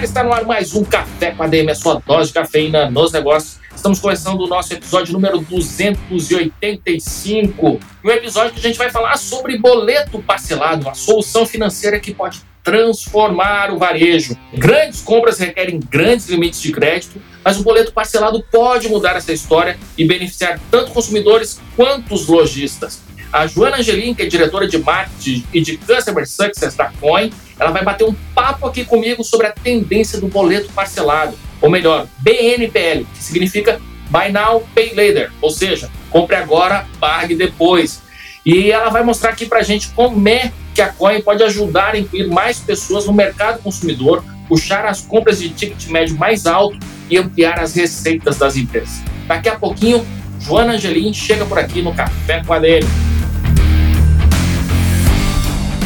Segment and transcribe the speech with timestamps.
[0.00, 3.10] Galera, está no ar mais um Café com ADM, a sua dose de cafeína nos
[3.12, 3.58] negócios.
[3.74, 7.80] Estamos começando o nosso episódio número 285.
[8.04, 12.40] Um episódio que a gente vai falar sobre boleto parcelado, uma solução financeira que pode
[12.62, 14.36] transformar o varejo.
[14.54, 19.78] Grandes compras requerem grandes limites de crédito, mas o boleto parcelado pode mudar essa história
[19.96, 23.00] e beneficiar tanto consumidores quanto os lojistas.
[23.32, 27.70] A Joana Angelin, que é diretora de marketing e de Customer Success da Coin, ela
[27.70, 33.04] vai bater um papo aqui comigo sobre a tendência do boleto parcelado ou melhor, BNPL,
[33.14, 38.02] que significa Buy Now, Pay Later, ou seja, compre agora, pague depois.
[38.44, 41.94] E ela vai mostrar aqui para a gente como é que a Coin pode ajudar
[41.94, 46.78] a incluir mais pessoas no mercado consumidor, puxar as compras de ticket médio mais alto
[47.10, 49.02] e ampliar as receitas das empresas.
[49.26, 50.04] Daqui a pouquinho,
[50.40, 52.86] Joana Angelim chega por aqui no Café com a dele.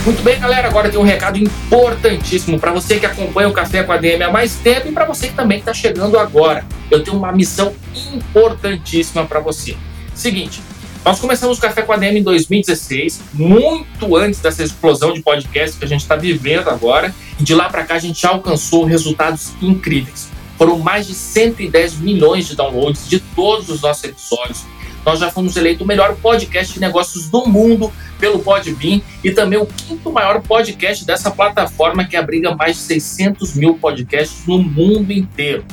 [0.04, 0.68] Muito bem, galera.
[0.68, 4.30] Agora tem um recado importantíssimo para você que acompanha o Café com a DM há
[4.30, 6.62] mais tempo e para você que também está chegando agora.
[6.90, 7.72] Eu tenho uma missão
[8.12, 9.74] importantíssima para você.
[10.14, 10.60] Seguinte,
[11.02, 15.78] nós começamos o Café com a DM em 2016, muito antes dessa explosão de podcast
[15.78, 17.14] que a gente está vivendo agora.
[17.40, 20.28] E de lá para cá a gente já alcançou resultados incríveis.
[20.58, 24.64] Foram mais de 110 milhões de downloads de todos os nossos episódios
[25.04, 29.58] nós já fomos eleito o melhor podcast de negócios do mundo pelo Podbean e também
[29.58, 35.12] o quinto maior podcast dessa plataforma que abriga mais de 600 mil podcasts no mundo
[35.12, 35.64] inteiro.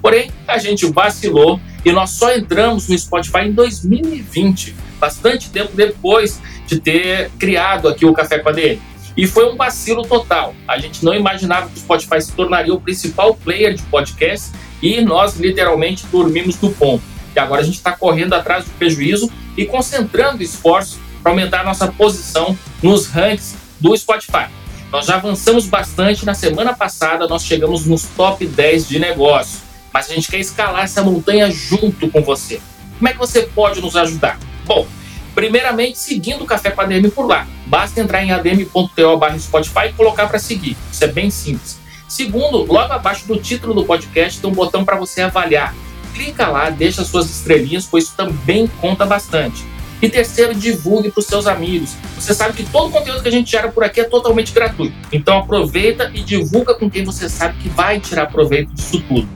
[0.00, 6.40] Porém, a gente vacilou e nós só entramos no Spotify em 2020, bastante tempo depois
[6.66, 8.80] de ter criado aqui o Café com a DM.
[9.16, 10.54] E foi um vacilo total.
[10.66, 15.00] A gente não imaginava que o Spotify se tornaria o principal player de podcast e
[15.00, 20.42] nós literalmente dormimos do ponto agora a gente está correndo atrás do prejuízo e concentrando
[20.42, 24.46] esforços para aumentar nossa posição nos ranks do Spotify.
[24.90, 26.24] Nós já avançamos bastante.
[26.24, 29.60] Na semana passada, nós chegamos nos top 10 de negócio.
[29.92, 32.60] Mas a gente quer escalar essa montanha junto com você.
[32.96, 34.38] Como é que você pode nos ajudar?
[34.64, 34.86] Bom,
[35.34, 37.46] primeiramente, seguindo o Café com ADM por lá.
[37.66, 40.76] Basta entrar em adm.to Spotify e colocar para seguir.
[40.90, 41.78] Isso é bem simples.
[42.08, 45.74] Segundo, logo abaixo do título do podcast tem um botão para você avaliar
[46.18, 49.64] clica lá, deixa suas estrelinhas, pois isso também conta bastante.
[50.02, 51.94] E terceiro, divulgue para os seus amigos.
[52.16, 54.94] Você sabe que todo o conteúdo que a gente gera por aqui é totalmente gratuito.
[55.12, 59.28] Então aproveita e divulga com quem você sabe que vai tirar proveito disso tudo.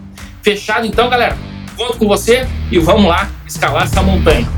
[0.43, 1.37] Fechado então, galera?
[1.77, 4.49] Conto com você e vamos lá escalar essa montanha.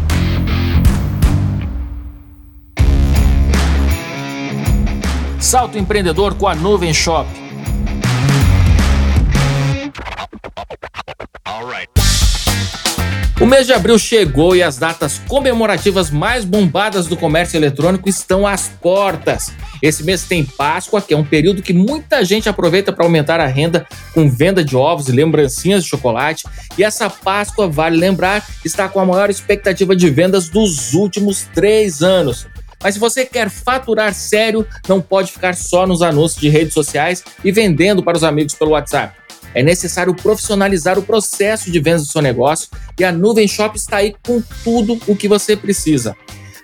[5.38, 7.43] Salto empreendedor com a Nuvem Shop.
[13.44, 18.46] O mês de abril chegou e as datas comemorativas mais bombadas do comércio eletrônico estão
[18.46, 19.52] às portas.
[19.82, 23.46] Esse mês tem Páscoa, que é um período que muita gente aproveita para aumentar a
[23.46, 26.46] renda com venda de ovos e lembrancinhas de chocolate.
[26.78, 32.02] E essa Páscoa, vale lembrar, está com a maior expectativa de vendas dos últimos três
[32.02, 32.46] anos.
[32.82, 37.22] Mas se você quer faturar sério, não pode ficar só nos anúncios de redes sociais
[37.44, 39.23] e vendendo para os amigos pelo WhatsApp.
[39.54, 43.98] É necessário profissionalizar o processo de vendas do seu negócio e a Nuvem Shop está
[43.98, 46.16] aí com tudo o que você precisa.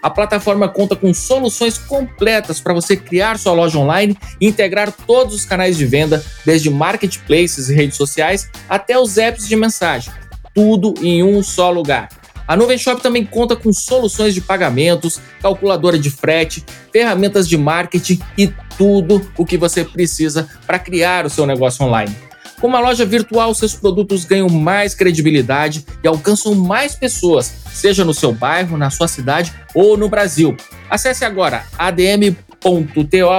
[0.02, 5.34] A plataforma conta com soluções completas para você criar sua loja online e integrar todos
[5.34, 10.12] os canais de venda, desde marketplaces e redes sociais até os apps de mensagem.
[10.54, 12.08] Tudo em um só lugar.
[12.48, 18.18] A Nuvem Shop também conta com soluções de pagamentos, calculadora de frete, ferramentas de marketing
[18.36, 22.29] e tudo o que você precisa para criar o seu negócio online.
[22.60, 28.12] Com uma loja virtual, seus produtos ganham mais credibilidade e alcançam mais pessoas, seja no
[28.12, 30.54] seu bairro, na sua cidade ou no Brasil.
[30.90, 32.36] Acesse agora adm.to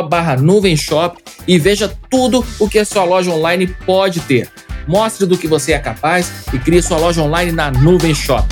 [0.10, 0.36] barra
[1.48, 4.50] e veja tudo o que a sua loja online pode ter.
[4.88, 8.48] Mostre do que você é capaz e crie sua loja online na Nuvem Shop.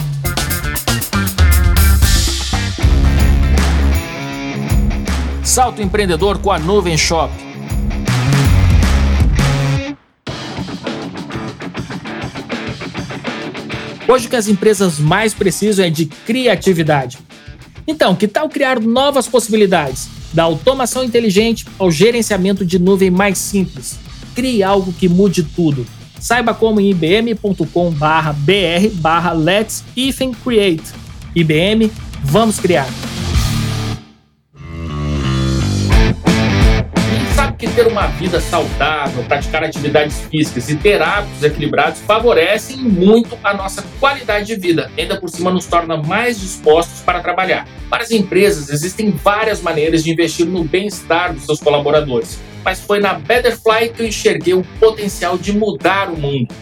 [5.43, 7.48] Salto empreendedor com a Nuvem Shop.
[14.09, 17.19] Hoje o que as empresas mais precisam é de criatividade.
[17.87, 20.09] Então, que tal criar novas possibilidades?
[20.33, 23.99] Da automação inteligente ao gerenciamento de nuvem mais simples.
[24.33, 25.85] Crie algo que mude tudo.
[26.19, 29.83] Saiba como em ibm.com/br/barra Let's
[30.43, 30.91] Create.
[31.35, 31.91] IBM,
[32.23, 32.89] vamos criar.
[37.79, 43.81] Ter uma vida saudável, praticar atividades físicas e ter hábitos equilibrados favorecem muito a nossa
[44.01, 47.65] qualidade de vida, ainda por cima nos torna mais dispostos para trabalhar.
[47.89, 52.99] Para as empresas, existem várias maneiras de investir no bem-estar dos seus colaboradores, mas foi
[52.99, 56.53] na Betterfly que eu enxerguei o potencial de mudar o mundo.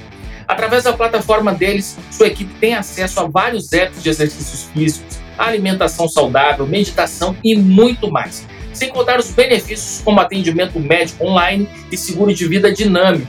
[0.48, 6.08] Através da plataforma deles, sua equipe tem acesso a vários apps de exercícios físicos, alimentação
[6.08, 8.46] saudável, meditação e muito mais
[8.78, 13.28] sem contar os benefícios como atendimento médico online e seguro de vida dinâmico.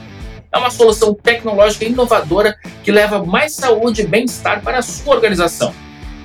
[0.51, 5.73] É uma solução tecnológica inovadora que leva mais saúde e bem-estar para a sua organização.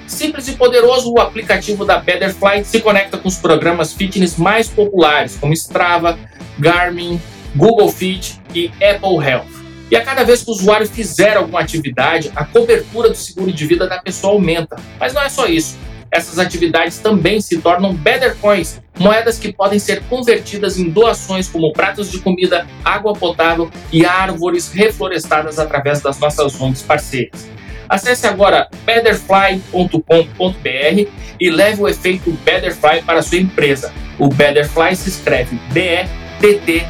[0.07, 5.37] Simples e poderoso, o aplicativo da Betterfly se conecta com os programas fitness mais populares,
[5.37, 6.19] como Strava,
[6.59, 7.21] Garmin,
[7.57, 9.65] Google Fit e Apple Health.
[9.91, 13.67] E a cada vez que o usuário fizer alguma atividade, a cobertura do seguro de
[13.67, 14.77] vida da pessoa aumenta.
[14.99, 15.77] Mas não é só isso
[16.15, 21.73] essas atividades também se tornam Better Coins, moedas que podem ser convertidas em doações como
[21.73, 27.49] pratos de comida, água potável e árvores reflorestadas através das nossas ONGs parceiras.
[27.89, 31.09] Acesse agora betterfly.com.br
[31.41, 33.93] e leve o efeito Betterfly para sua empresa.
[34.17, 36.85] O Betterfly se escreve B-E-T-T-E-R-F-L-Y.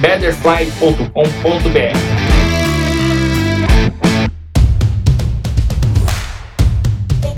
[0.00, 2.29] betterfly.com.br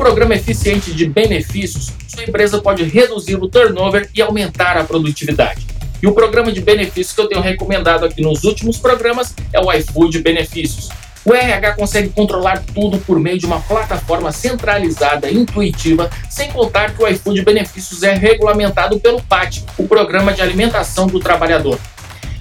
[0.03, 5.65] programa eficiente de benefícios, sua empresa pode reduzir o turnover e aumentar a produtividade.
[6.03, 9.73] E o programa de benefícios que eu tenho recomendado aqui nos últimos programas é o
[9.73, 10.89] iFood Benefícios.
[11.25, 16.97] O RH consegue controlar tudo por meio de uma plataforma centralizada e intuitiva, sem contar
[16.97, 21.79] que o iFood Benefícios é regulamentado pelo PAT, o Programa de Alimentação do Trabalhador.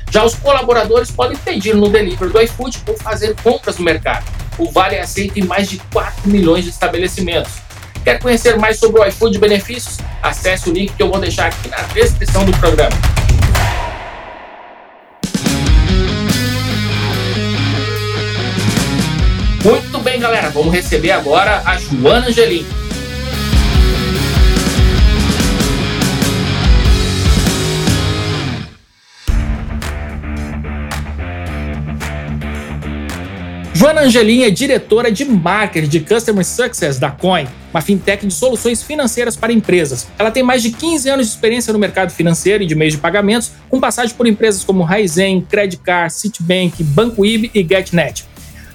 [0.10, 4.70] Já os colaboradores podem pedir no delivery do iFood ou fazer compras no mercado o
[4.70, 7.54] Vale é aceito em mais de 4 milhões de estabelecimentos.
[8.04, 9.98] Quer conhecer mais sobre o iFood benefícios?
[10.22, 12.96] Acesse o link que eu vou deixar aqui na descrição do programa.
[19.64, 20.50] Muito bem, galera.
[20.50, 22.66] Vamos receber agora a Joana Angelim.
[33.82, 38.84] Joana Angelim é diretora de marketing de Customer Success da Coin, uma fintech de soluções
[38.84, 40.08] financeiras para empresas.
[40.20, 43.00] Ela tem mais de 15 anos de experiência no mercado financeiro e de meios de
[43.00, 48.24] pagamentos, com passagem por empresas como Raizen, Credit Card, Citibank, Banco IB e GetNet.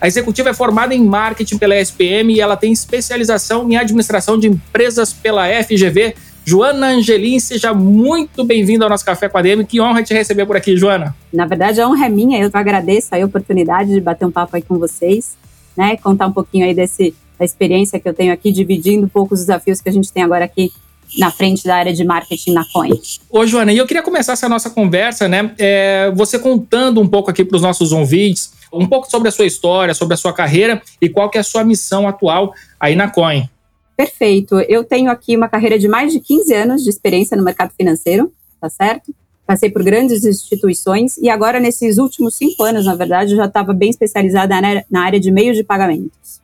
[0.00, 4.48] A executiva é formada em marketing pela SPM e ela tem especialização em administração de
[4.48, 6.16] empresas pela FGV,
[6.48, 9.64] Joana Angelim, seja muito bem-vinda ao nosso Café com a DM.
[9.64, 11.12] Que honra te receber por aqui, Joana.
[11.32, 12.38] Na verdade, a honra é minha.
[12.40, 15.36] Eu agradeço a oportunidade de bater um papo aí com vocês,
[15.76, 15.96] né?
[15.96, 19.40] Contar um pouquinho aí desse, da experiência que eu tenho aqui, dividindo um pouco os
[19.40, 20.70] desafios que a gente tem agora aqui
[21.18, 22.92] na frente da área de marketing na Coin.
[23.28, 25.52] Ô, Joana, e eu queria começar essa nossa conversa, né?
[25.58, 29.46] É, você contando um pouco aqui para os nossos ouvintes, um pouco sobre a sua
[29.46, 33.10] história, sobre a sua carreira e qual que é a sua missão atual aí na
[33.10, 33.48] Coin.
[33.96, 34.60] Perfeito.
[34.60, 38.30] Eu tenho aqui uma carreira de mais de 15 anos de experiência no mercado financeiro,
[38.60, 39.14] tá certo?
[39.46, 43.72] Passei por grandes instituições e agora, nesses últimos cinco anos, na verdade, eu já estava
[43.72, 44.54] bem especializada
[44.90, 46.42] na área de meios de pagamentos.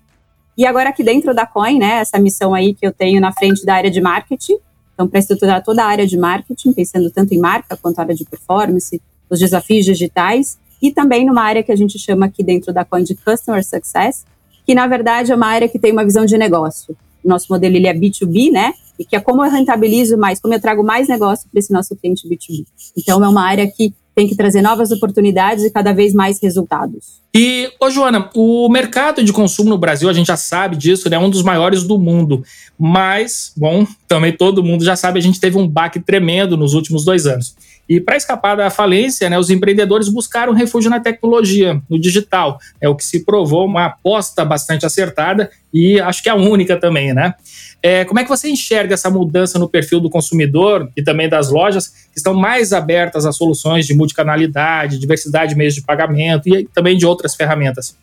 [0.57, 3.67] E agora, aqui dentro da Coin, né, essa missão aí que eu tenho na frente
[3.67, 4.57] da área de marketing,
[4.95, 8.25] então, para estruturar toda a área de marketing, pensando tanto em marca quanto área de
[8.25, 12.85] performance, os desafios digitais, e também numa área que a gente chama aqui dentro da
[12.85, 14.25] Coin de Customer Success,
[14.65, 17.87] que na verdade é uma área que tem uma visão de negócio nosso modelo ele
[17.87, 18.75] é B2B, né?
[18.99, 21.97] E que é como eu rentabilizo mais, como eu trago mais negócio para esse nosso
[21.97, 22.67] cliente B2B.
[22.97, 27.23] Então é uma área que tem que trazer novas oportunidades e cada vez mais resultados.
[27.35, 31.17] E, ô Joana, o mercado de consumo no Brasil, a gente já sabe disso, né?
[31.17, 32.45] É um dos maiores do mundo.
[32.79, 37.05] Mas, bom, também todo mundo já sabe, a gente teve um baque tremendo nos últimos
[37.05, 37.55] dois anos.
[37.89, 42.59] E para escapar da falência, né, os empreendedores buscaram refúgio na tecnologia, no digital.
[42.81, 46.79] É o que se provou uma aposta bastante acertada e acho que é a única
[46.79, 47.35] também, né?
[47.83, 51.51] É, como é que você enxerga essa mudança no perfil do consumidor e também das
[51.51, 56.65] lojas que estão mais abertas a soluções de multicanalidade, diversidade de meios de pagamento e
[56.73, 57.97] também de outras ferramentas?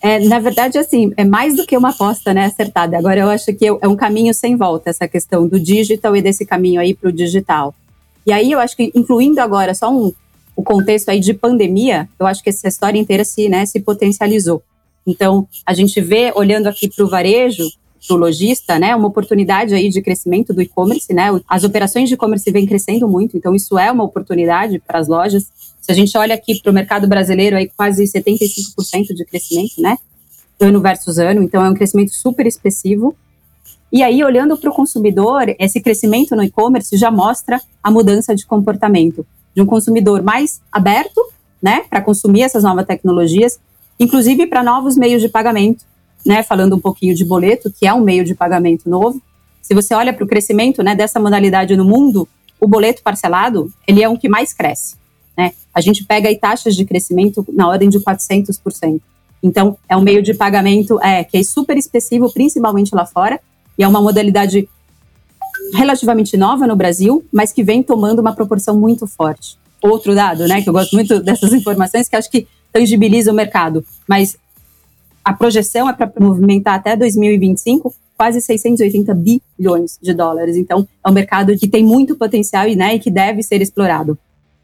[0.00, 2.96] É, na verdade, assim, é mais do que uma aposta né, acertada.
[2.96, 6.46] Agora, eu acho que é um caminho sem volta, essa questão do digital e desse
[6.46, 7.74] caminho aí para o digital.
[8.26, 10.12] E aí, eu acho que, incluindo agora só um,
[10.54, 14.62] o contexto aí de pandemia, eu acho que essa história inteira se, né, se potencializou.
[15.06, 17.64] Então, a gente vê, olhando aqui para o varejo,
[18.06, 21.28] para o lojista, né, uma oportunidade aí de crescimento do e-commerce, né?
[21.48, 25.50] As operações de e-commerce vêm crescendo muito, então isso é uma oportunidade para as lojas.
[25.80, 29.96] Se a gente olha aqui para o mercado brasileiro, aí quase 75% de crescimento, né?
[30.58, 33.14] Ano versus ano, então é um crescimento super expressivo.
[33.92, 38.44] E aí, olhando para o consumidor, esse crescimento no e-commerce já mostra a mudança de
[38.44, 41.20] comportamento de um consumidor mais aberto,
[41.62, 43.58] né, para consumir essas novas tecnologias,
[43.98, 45.84] inclusive para novos meios de pagamento,
[46.26, 49.22] né, falando um pouquinho de boleto, que é um meio de pagamento novo.
[49.62, 52.28] Se você olha para o crescimento, né, dessa modalidade no mundo,
[52.60, 54.96] o boleto parcelado, ele é um que mais cresce,
[55.36, 55.52] né?
[55.72, 59.00] A gente pega aí taxas de crescimento na ordem de 400%.
[59.42, 63.38] Então, é um meio de pagamento é, que é super expressivo, principalmente lá fora,
[63.78, 64.68] e é uma modalidade
[65.74, 69.58] relativamente nova no Brasil, mas que vem tomando uma proporção muito forte.
[69.82, 73.84] Outro dado, né, que eu gosto muito dessas informações, que acho que tangibiliza o mercado,
[74.08, 74.36] mas
[75.26, 80.56] a projeção é para movimentar até 2025 quase 680 bilhões de dólares.
[80.56, 84.16] Então, é um mercado que tem muito potencial e, né, e que deve ser explorado.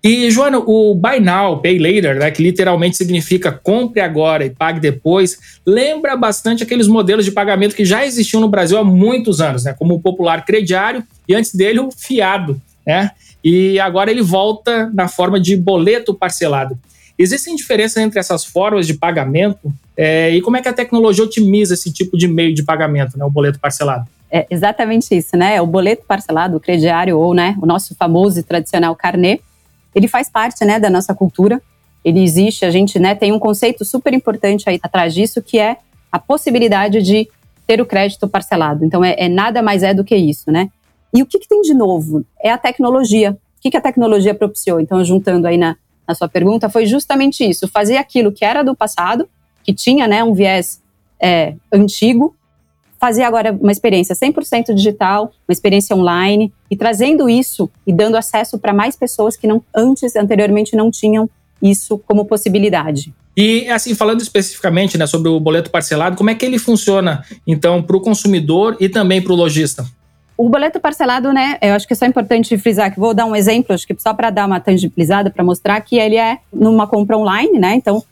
[0.04, 4.78] E, Joana, o Buy Now, Pay Later, né, que literalmente significa compre agora e pague
[4.78, 9.64] depois, lembra bastante aqueles modelos de pagamento que já existiam no Brasil há muitos anos,
[9.64, 12.62] né, como o popular crediário e antes dele o fiado.
[12.86, 13.10] Né?
[13.42, 16.78] E agora ele volta na forma de boleto parcelado.
[17.18, 21.74] Existem diferenças entre essas formas de pagamento é, e como é que a tecnologia otimiza
[21.74, 24.06] esse tipo de meio de pagamento, né, o boleto parcelado?
[24.30, 25.60] É exatamente isso, né?
[25.60, 29.40] O boleto parcelado, o crediário ou né, o nosso famoso e tradicional carnê,
[29.94, 31.60] ele faz parte né, da nossa cultura,
[32.02, 35.76] ele existe, a gente né, tem um conceito super importante aí atrás disso, que é
[36.10, 37.28] a possibilidade de
[37.66, 38.84] ter o crédito parcelado.
[38.84, 40.70] Então, é, é nada mais é do que isso, né?
[41.14, 42.24] E o que, que tem de novo?
[42.42, 43.32] É a tecnologia.
[43.32, 44.80] O que, que a tecnologia propiciou?
[44.80, 48.74] Então, juntando aí na, na sua pergunta, foi justamente isso, fazer aquilo que era do
[48.74, 49.28] passado,
[49.62, 50.80] que tinha né, um viés
[51.20, 52.34] é, antigo,
[53.00, 58.58] fazer agora uma experiência 100% digital, uma experiência online e trazendo isso e dando acesso
[58.58, 61.28] para mais pessoas que não antes, anteriormente, não tinham
[61.60, 63.12] isso como possibilidade.
[63.36, 67.82] E assim, falando especificamente né, sobre o boleto parcelado, como é que ele funciona, então,
[67.82, 69.84] para o consumidor e também para o lojista?
[70.42, 73.36] O boleto parcelado, né, eu acho que é só importante frisar que vou dar um
[73.36, 77.16] exemplo, acho que só para dar uma tangibilizada, para mostrar que ele é numa compra
[77.16, 77.76] online, né?
[77.76, 78.02] Então,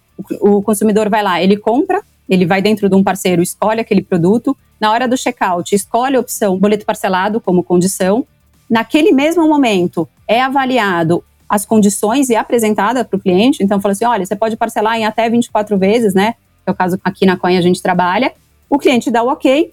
[0.41, 4.57] o, consumidor vai lá, ele compra, ele vai dentro de um parceiro, escolhe aquele produto,
[4.81, 8.25] na hora do checkout, escolhe a opção boleto parcelado como condição.
[8.71, 13.61] Naquele mesmo momento, é avaliado as condições e apresentada para o cliente.
[13.61, 16.35] Então, fala assim: olha, você pode parcelar em até 24 vezes, né?
[16.65, 18.33] Que é o caso aqui na Coin a gente trabalha.
[18.69, 19.73] O cliente dá o ok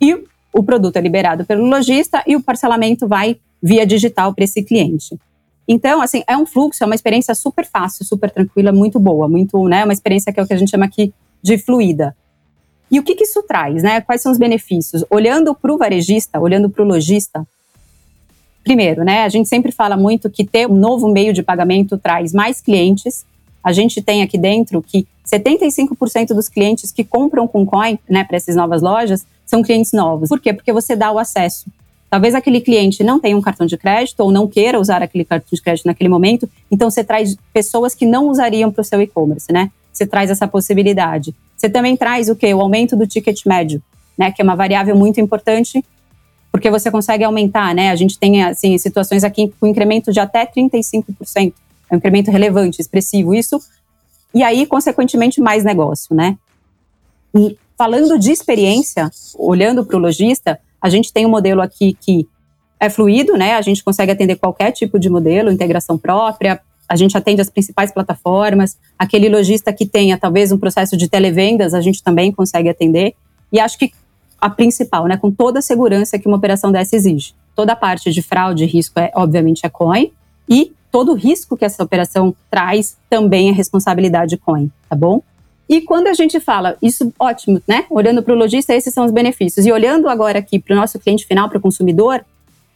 [0.00, 4.62] e o produto é liberado pelo lojista e o parcelamento vai via digital para esse
[4.62, 5.18] cliente.
[5.66, 9.66] Então, assim, é um fluxo, é uma experiência super fácil, super tranquila, muito boa, muito,
[9.68, 12.14] né, uma experiência que é o que a gente chama aqui de fluida.
[12.90, 14.02] E o que, que isso traz, né?
[14.02, 15.02] Quais são os benefícios?
[15.08, 17.46] Olhando para o varejista, olhando para o lojista,
[18.62, 19.24] primeiro, né?
[19.24, 23.24] A gente sempre fala muito que ter um novo meio de pagamento traz mais clientes.
[23.64, 28.36] A gente tem aqui dentro que 75% dos clientes que compram com coin, né, para
[28.36, 30.30] essas novas lojas, são clientes novos.
[30.30, 30.54] Por quê?
[30.54, 31.66] Porque você dá o acesso.
[32.08, 35.50] Talvez aquele cliente não tenha um cartão de crédito ou não queira usar aquele cartão
[35.52, 39.52] de crédito naquele momento, então você traz pessoas que não usariam para o seu e-commerce,
[39.52, 39.70] né?
[39.92, 41.34] Você traz essa possibilidade.
[41.54, 42.54] Você também traz o quê?
[42.54, 43.82] O aumento do ticket médio,
[44.16, 44.32] né?
[44.32, 45.84] Que é uma variável muito importante,
[46.50, 47.90] porque você consegue aumentar, né?
[47.90, 51.52] A gente tem, assim, situações aqui com incremento de até 35%.
[51.90, 53.34] É um incremento relevante, expressivo.
[53.34, 53.60] Isso,
[54.34, 56.38] e aí, consequentemente, mais negócio, né?
[57.34, 62.28] E falando de experiência, olhando para o lojista, a gente tem um modelo aqui que
[62.78, 63.56] é fluido, né?
[63.56, 67.90] A gente consegue atender qualquer tipo de modelo, integração própria, a gente atende as principais
[67.90, 68.78] plataformas.
[68.96, 73.16] Aquele lojista que tenha talvez um processo de televendas, a gente também consegue atender.
[73.50, 73.90] E acho que
[74.40, 77.34] a principal, né, com toda a segurança que uma operação dessa exige.
[77.52, 80.12] Toda a parte de fraude e risco é, obviamente, é coin.
[80.48, 85.20] E todo o risco que essa operação traz também é responsabilidade coin, tá bom?
[85.72, 87.86] E quando a gente fala, isso ótimo, né?
[87.88, 89.64] Olhando para o lojista, esses são os benefícios.
[89.64, 92.22] E olhando agora aqui para o nosso cliente final, para o consumidor,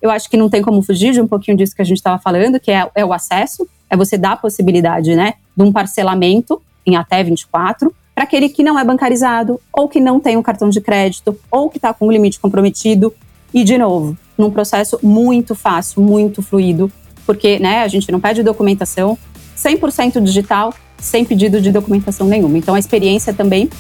[0.01, 2.19] eu acho que não tem como fugir de um pouquinho disso que a gente estava
[2.19, 6.63] falando, que é, é, o acesso, é você dar a possibilidade, né, de um parcelamento
[6.87, 10.71] em até 24 para aquele que não é bancarizado, ou que não tem um cartão
[10.71, 13.13] de crédito, ou que está com o limite comprometido.
[13.53, 16.91] E, de novo, num processo muito fácil, muito fluido,
[17.27, 19.19] porque né, a gente não pede documentação,
[19.55, 20.73] 100% digital,
[21.07, 22.59] sem pedido de documentação nenhuma.
[22.59, 23.71] Então, a experiência também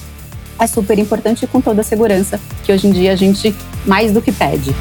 [0.58, 3.54] é super importante com toda a segurança que hoje em dia a gente
[3.84, 4.74] mais do que pede.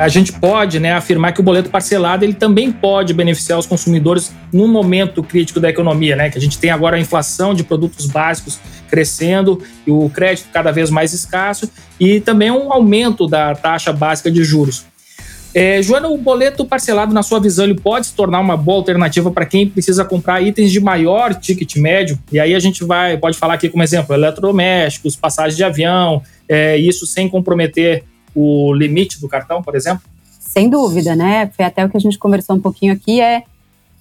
[0.00, 4.32] a gente pode né, afirmar que o boleto parcelado ele também pode beneficiar os consumidores
[4.50, 6.30] num momento crítico da economia, né?
[6.30, 8.58] Que a gente tem agora a inflação de produtos básicos
[8.88, 11.70] crescendo e o crédito cada vez mais escasso
[12.00, 14.86] e também um aumento da taxa básica de juros.
[15.52, 19.30] É, Joana, o boleto parcelado, na sua visão, ele pode se tornar uma boa alternativa
[19.30, 22.18] para quem precisa comprar itens de maior ticket médio?
[22.30, 26.76] E aí a gente vai, pode falar aqui como exemplo, eletrodomésticos, passagens de avião, é,
[26.76, 28.04] isso sem comprometer
[28.34, 30.02] o limite do cartão, por exemplo?
[30.38, 31.50] Sem dúvida, né?
[31.56, 33.42] Foi até o que a gente conversou um pouquinho aqui, é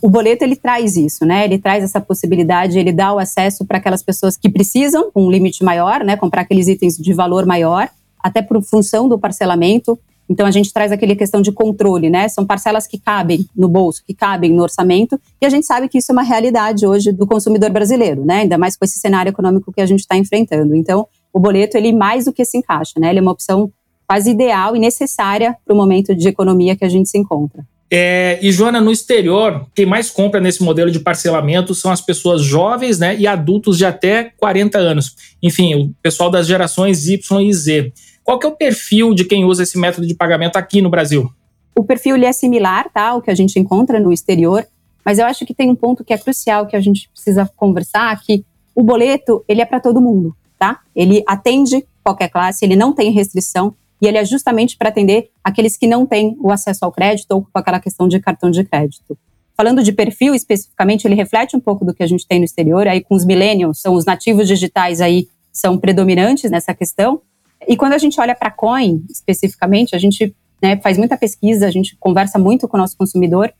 [0.01, 1.43] o boleto ele traz isso, né?
[1.43, 5.31] Ele traz essa possibilidade, ele dá o acesso para aquelas pessoas que precisam, com um
[5.31, 6.15] limite maior, né?
[6.15, 7.89] Comprar aqueles itens de valor maior,
[8.21, 9.99] até por função do parcelamento.
[10.29, 12.27] Então a gente traz aquele questão de controle, né?
[12.27, 15.97] São parcelas que cabem no bolso, que cabem no orçamento, e a gente sabe que
[15.97, 18.41] isso é uma realidade hoje do consumidor brasileiro, né?
[18.41, 20.75] Ainda mais com esse cenário econômico que a gente está enfrentando.
[20.75, 23.09] Então, o boleto ele mais do que se encaixa, né?
[23.09, 23.71] Ele é uma opção
[24.07, 27.63] quase ideal e necessária para o momento de economia que a gente se encontra.
[27.91, 32.43] É, e Joana, no exterior, quem mais compra nesse modelo de parcelamento são as pessoas
[32.43, 35.15] jovens né, e adultos de até 40 anos.
[35.41, 37.93] Enfim, o pessoal das gerações Y e Z.
[38.29, 41.31] Qual que é o perfil de quem usa esse método de pagamento aqui no Brasil?
[41.75, 44.67] O perfil é similar tá, ao que a gente encontra no exterior,
[45.03, 48.15] mas eu acho que tem um ponto que é crucial que a gente precisa conversar,
[48.21, 48.45] que
[48.75, 50.81] o boleto ele é para todo mundo, tá?
[50.95, 55.75] Ele atende qualquer classe, ele não tem restrição, e ele é justamente para atender aqueles
[55.75, 59.17] que não têm o acesso ao crédito ou com aquela questão de cartão de crédito.
[59.57, 62.87] Falando de perfil especificamente, ele reflete um pouco do que a gente tem no exterior,
[62.87, 67.21] aí com os millennials, são os nativos digitais aí são predominantes nessa questão.
[67.67, 71.71] E quando a gente olha para coin especificamente, a gente né, faz muita pesquisa, a
[71.71, 73.53] gente conversa muito com o nosso consumidor,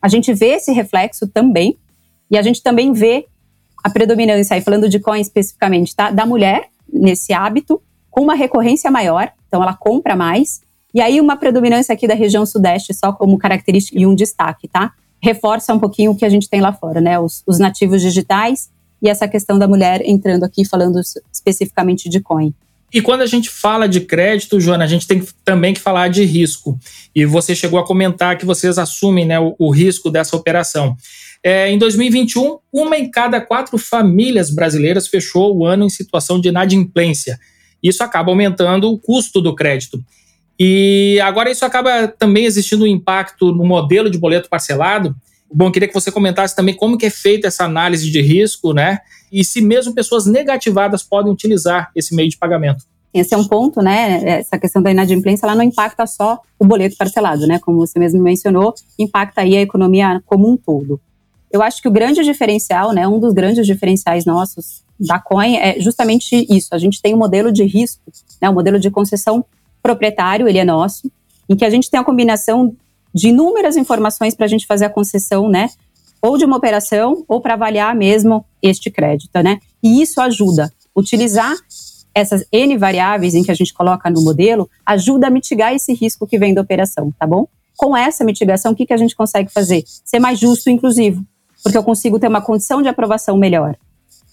[0.00, 1.76] a gente vê esse reflexo também,
[2.30, 3.26] e a gente também vê
[3.82, 8.90] a predominância, aí falando de coin especificamente, tá, da mulher nesse hábito, com uma recorrência
[8.90, 10.60] maior, então ela compra mais.
[10.92, 14.92] E aí uma predominância aqui da região sudeste só como característica e um destaque, tá?
[15.22, 17.18] Reforça um pouquinho o que a gente tem lá fora, né?
[17.18, 18.70] Os, os nativos digitais
[19.00, 21.00] e essa questão da mulher entrando aqui falando
[21.32, 22.52] especificamente de coin.
[22.92, 26.24] E quando a gente fala de crédito, Joana, a gente tem também que falar de
[26.24, 26.78] risco.
[27.14, 30.96] E você chegou a comentar que vocês assumem né, o, o risco dessa operação.
[31.42, 36.48] É, em 2021, uma em cada quatro famílias brasileiras fechou o ano em situação de
[36.48, 37.38] inadimplência.
[37.82, 40.02] Isso acaba aumentando o custo do crédito.
[40.58, 45.16] E agora isso acaba também existindo um impacto no modelo de boleto parcelado.
[45.52, 49.00] Bom, queria que você comentasse também como que é feita essa análise de risco, né?
[49.32, 52.84] E se mesmo pessoas negativadas podem utilizar esse meio de pagamento.
[53.12, 54.38] Esse é um ponto, né?
[54.38, 57.58] Essa questão da inadimplência, ela não impacta só o boleto parcelado, né?
[57.58, 61.00] Como você mesmo mencionou, impacta aí a economia como um todo.
[61.50, 63.08] Eu acho que o grande diferencial, né?
[63.08, 66.68] Um dos grandes diferenciais nossos da Coin é justamente isso.
[66.72, 68.02] A gente tem um modelo de risco,
[68.40, 69.44] né, um modelo de concessão
[69.82, 71.10] proprietário, ele é nosso,
[71.48, 72.76] em que a gente tem a combinação
[73.14, 75.68] de inúmeras informações para a gente fazer a concessão, né?
[76.22, 79.58] Ou de uma operação, ou para avaliar mesmo este crédito, né?
[79.82, 80.72] E isso ajuda.
[80.94, 81.54] Utilizar
[82.14, 86.26] essas N variáveis em que a gente coloca no modelo ajuda a mitigar esse risco
[86.26, 87.46] que vem da operação, tá bom?
[87.76, 89.84] Com essa mitigação, o que, que a gente consegue fazer?
[90.04, 91.24] Ser mais justo e inclusivo,
[91.62, 93.76] porque eu consigo ter uma condição de aprovação melhor.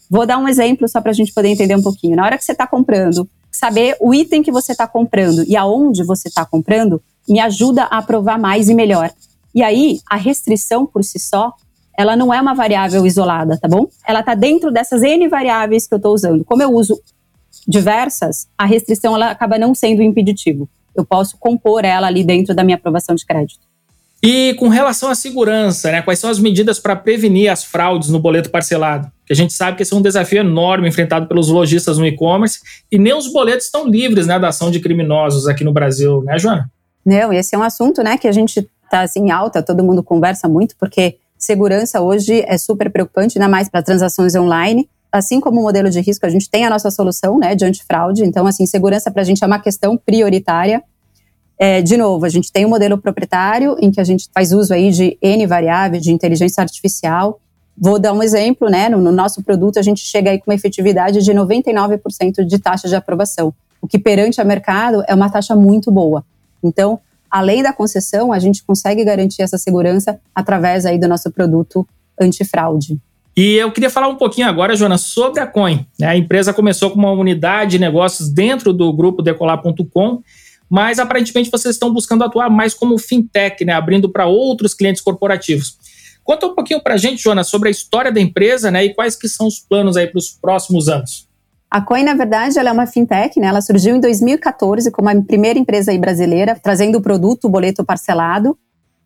[0.09, 2.15] Vou dar um exemplo só para a gente poder entender um pouquinho.
[2.15, 6.03] Na hora que você está comprando, saber o item que você está comprando e aonde
[6.03, 9.11] você está comprando me ajuda a aprovar mais e melhor.
[9.53, 11.53] E aí, a restrição por si só,
[11.97, 13.87] ela não é uma variável isolada, tá bom?
[14.07, 16.45] Ela está dentro dessas N variáveis que eu estou usando.
[16.45, 17.01] Como eu uso
[17.67, 20.69] diversas, a restrição ela acaba não sendo impeditivo.
[20.95, 23.67] Eu posso compor ela ali dentro da minha aprovação de crédito.
[24.21, 28.19] E com relação à segurança, né, quais são as medidas para prevenir as fraudes no
[28.19, 29.11] boleto parcelado?
[29.25, 32.59] Que a gente sabe que esse é um desafio enorme enfrentado pelos lojistas no e-commerce
[32.91, 36.39] e nem os boletos estão livres né, da ação de criminosos aqui no Brasil, né,
[36.39, 36.69] Joana?
[37.07, 40.45] Não, esse é um assunto né, que a gente está assim, alta, todo mundo conversa
[40.49, 44.89] muito, porque segurança hoje é super preocupante, ainda mais para transações online.
[45.09, 48.25] Assim como o modelo de risco, a gente tem a nossa solução né, de antifraude,
[48.25, 50.83] então, assim, segurança para a gente é uma questão prioritária.
[51.57, 54.51] É, de novo, a gente tem o um modelo proprietário, em que a gente faz
[54.51, 57.39] uso aí de N variáveis, de inteligência artificial.
[57.77, 58.89] Vou dar um exemplo, né?
[58.89, 62.89] No, no nosso produto, a gente chega aí com uma efetividade de 99% de taxa
[62.89, 66.25] de aprovação, o que perante a mercado é uma taxa muito boa.
[66.63, 71.87] Então, além da concessão, a gente consegue garantir essa segurança através aí do nosso produto
[72.19, 72.99] antifraude.
[73.35, 75.85] E eu queria falar um pouquinho agora, Joana, sobre a Coin.
[75.99, 76.07] Né?
[76.07, 80.21] A empresa começou com uma unidade de negócios dentro do grupo decolar.com
[80.69, 85.77] mas aparentemente vocês estão buscando atuar mais como fintech, né, abrindo para outros clientes corporativos.
[86.23, 89.15] Conta um pouquinho para a gente, Jonas, sobre a história da empresa né, e quais
[89.15, 91.26] que são os planos aí para os próximos anos.
[91.69, 93.47] A Coin, na verdade, ela é uma fintech, né?
[93.47, 98.57] Ela surgiu em 2014 como a primeira empresa brasileira trazendo o produto, o boleto parcelado.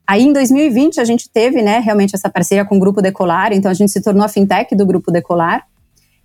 [0.06, 3.72] Aí, em 2020, a gente teve, né, realmente essa parceria com o Grupo Decolar, então
[3.72, 5.66] a gente se tornou a fintech do Grupo Decolar.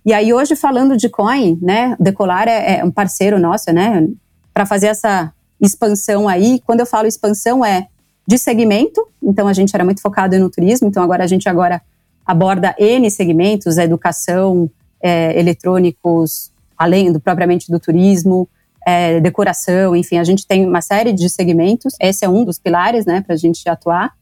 [0.05, 4.07] E aí, hoje, falando de Coin, né, Decolar é, é um parceiro nosso, né,
[4.53, 6.61] para fazer essa expansão aí.
[6.65, 7.87] Quando eu falo expansão, é
[8.27, 11.81] de segmento, então a gente era muito focado no turismo, então agora a gente agora
[12.25, 14.69] aborda N segmentos, educação,
[15.01, 18.47] é, eletrônicos, além do propriamente do turismo,
[18.85, 21.93] é, decoração, enfim, a gente tem uma série de segmentos.
[21.99, 24.13] Esse é um dos pilares, né, para a gente atuar.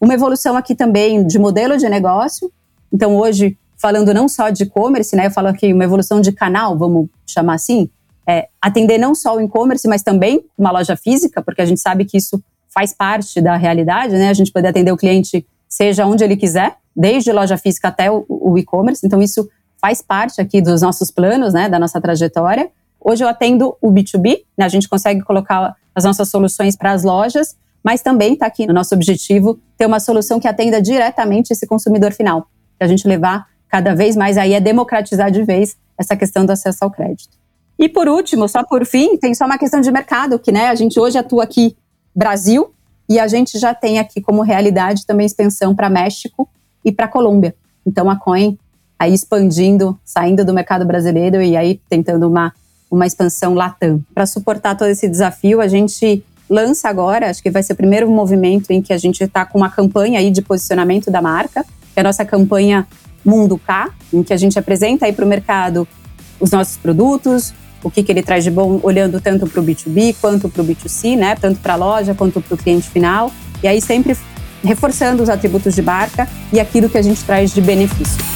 [0.00, 2.50] Uma evolução aqui também de modelo de negócio.
[2.92, 6.78] Então, hoje, falando não só de e-commerce, né, eu falo aqui uma evolução de canal,
[6.78, 7.90] vamos chamar assim,
[8.26, 12.04] é, atender não só o e-commerce, mas também uma loja física, porque a gente sabe
[12.04, 14.28] que isso faz parte da realidade, né?
[14.28, 18.24] A gente poder atender o cliente seja onde ele quiser, desde loja física até o,
[18.28, 19.06] o e-commerce.
[19.06, 19.48] Então, isso
[19.80, 22.70] faz parte aqui dos nossos planos, né, da nossa trajetória.
[23.00, 27.04] Hoje eu atendo o B2B, né, a gente consegue colocar as nossas soluções para as
[27.04, 31.66] lojas, mas também está aqui no nosso objetivo ter uma solução que atenda diretamente esse
[31.66, 36.16] consumidor final, que a gente levar cada vez mais aí a democratizar de vez essa
[36.16, 37.36] questão do acesso ao crédito.
[37.78, 40.74] E por último, só por fim, tem só uma questão de mercado, que né, a
[40.74, 41.76] gente hoje atua aqui
[42.14, 42.72] Brasil
[43.08, 46.48] e a gente já tem aqui como realidade também expansão para México
[46.84, 47.54] e para Colômbia.
[47.84, 48.58] Então a Coin
[48.98, 52.52] aí expandindo, saindo do mercado brasileiro e aí tentando uma,
[52.90, 54.02] uma expansão latam.
[54.14, 58.08] Para suportar todo esse desafio, a gente lança agora, acho que vai ser o primeiro
[58.08, 61.98] movimento em que a gente está com uma campanha aí de posicionamento da marca, que
[61.98, 62.86] é a nossa campanha
[63.24, 65.86] Mundo K, em que a gente apresenta aí para o mercado
[66.38, 70.16] os nossos produtos, o que, que ele traz de bom, olhando tanto para o B2B
[70.20, 71.34] quanto para o B2C, né?
[71.36, 73.32] Tanto para a loja quanto para o cliente final.
[73.62, 74.16] E aí sempre
[74.62, 78.35] reforçando os atributos de marca e aquilo que a gente traz de benefício.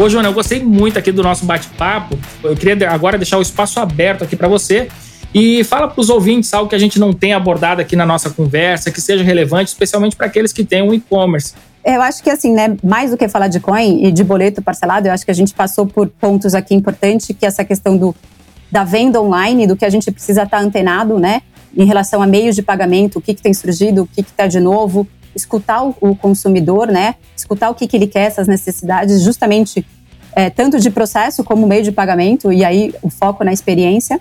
[0.00, 2.18] Ô, Joana, eu gostei muito aqui do nosso bate-papo.
[2.42, 4.88] Eu queria agora deixar o espaço aberto aqui para você.
[5.34, 8.30] E fala para os ouvintes algo que a gente não tem abordado aqui na nossa
[8.30, 11.52] conversa, que seja relevante, especialmente para aqueles que têm um e-commerce.
[11.84, 15.06] Eu acho que assim, né, mais do que falar de coin e de boleto parcelado,
[15.06, 18.16] eu acho que a gente passou por pontos aqui importantes, que é essa questão do,
[18.72, 21.42] da venda online, do que a gente precisa estar tá antenado, né,
[21.76, 24.60] em relação a meios de pagamento, o que, que tem surgido, o que está de
[24.60, 27.14] novo, escutar o, consumidor, né?
[27.36, 29.86] Escutar o que, que ele quer, essas necessidades, justamente
[30.34, 34.20] é, tanto de processo como meio de pagamento, e aí o foco na experiência.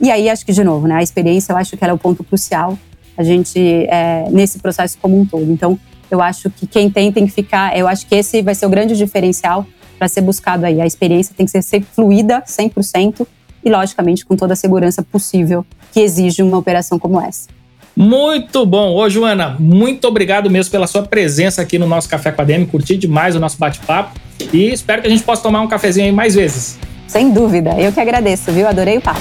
[0.00, 1.98] E aí, acho que, de novo, né, a experiência eu acho que ela é o
[1.98, 2.78] ponto crucial
[3.16, 5.50] a gente é, nesse processo como um todo.
[5.50, 5.78] Então,
[6.10, 7.76] eu acho que quem tem tem que ficar.
[7.76, 9.66] Eu acho que esse vai ser o grande diferencial
[9.98, 10.80] para ser buscado aí.
[10.80, 13.26] A experiência tem que ser, ser fluida 100%
[13.64, 17.48] e, logicamente, com toda a segurança possível que exige uma operação como essa.
[17.96, 18.94] Muito bom.
[18.94, 22.66] Ô, Joana, muito obrigado mesmo pela sua presença aqui no nosso Café com a DM.
[22.66, 24.18] Curti demais o nosso bate-papo
[24.52, 26.78] e espero que a gente possa tomar um cafezinho aí mais vezes.
[27.06, 27.78] Sem dúvida.
[27.78, 28.66] Eu que agradeço, viu?
[28.66, 29.20] Adorei o papo.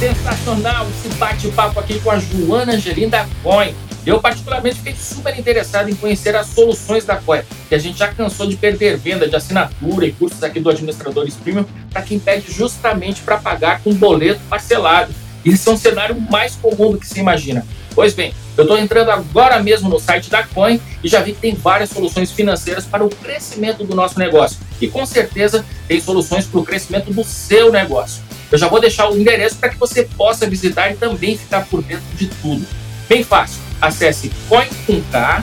[0.00, 3.72] Sensacional esse bate-papo aqui com a Joana Angelina Coin.
[4.04, 8.08] Eu, particularmente, fiquei super interessado em conhecer as soluções da COE, que a gente já
[8.08, 12.50] cansou de perder venda de assinatura e cursos aqui do Administradores Premium para quem pede
[12.50, 15.14] justamente para pagar com boleto parcelado.
[15.44, 17.64] Isso é um cenário mais comum do que se imagina.
[17.94, 21.40] Pois bem, eu estou entrando agora mesmo no site da Coin e já vi que
[21.40, 24.58] tem várias soluções financeiras para o crescimento do nosso negócio.
[24.80, 28.22] E com certeza tem soluções para o crescimento do seu negócio.
[28.50, 31.82] Eu já vou deixar o endereço para que você possa visitar e também ficar por
[31.82, 32.66] dentro de tudo.
[33.08, 35.42] Bem fácil acesse coin.com.br,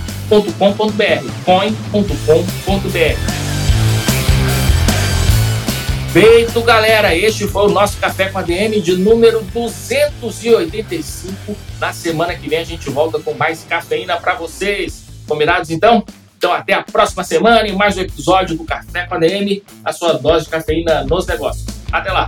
[1.46, 3.40] coin.com.br.
[6.14, 7.16] Feito, galera!
[7.16, 11.56] Este foi o nosso Café com a DM de número 285.
[11.80, 15.04] Na semana que vem a gente volta com mais cafeína para vocês.
[15.28, 16.04] Combinados então?
[16.36, 19.94] Então até a próxima semana e mais um episódio do Café com a DM, a
[19.94, 21.68] sua dose de cafeína nos negócios.
[21.92, 22.28] Até lá!